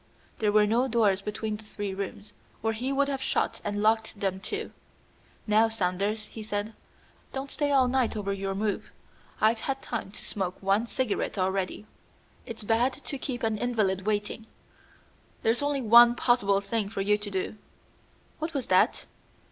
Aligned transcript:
There 0.39 0.51
were 0.51 0.65
no 0.65 0.87
doors 0.87 1.21
between 1.21 1.57
the 1.57 1.63
three 1.63 1.93
rooms, 1.93 2.33
or 2.63 2.73
he 2.73 2.91
would 2.91 3.07
have 3.07 3.21
shut 3.21 3.61
and 3.63 3.83
locked 3.83 4.19
them 4.19 4.39
too. 4.39 4.71
"Now, 5.45 5.69
Saunders," 5.69 6.25
he 6.25 6.41
said, 6.41 6.73
"don't 7.33 7.51
stay 7.51 7.71
all 7.71 7.87
night 7.87 8.17
over 8.17 8.33
your 8.33 8.55
move. 8.55 8.89
I've 9.39 9.59
had 9.59 9.79
time 9.83 10.09
to 10.13 10.25
smoke 10.25 10.57
one 10.59 10.87
cigarette 10.87 11.37
already. 11.37 11.85
It's 12.47 12.63
bad 12.63 12.93
to 12.93 13.17
keep 13.19 13.43
an 13.43 13.59
invalid 13.59 14.07
waiting. 14.07 14.47
There's 15.43 15.61
only 15.61 15.81
one 15.83 16.15
possible 16.15 16.61
thing 16.61 16.89
for 16.89 17.01
you 17.01 17.19
to 17.19 17.29
do. 17.29 17.57
What 18.39 18.55
was 18.55 18.65
that?" 18.73 19.05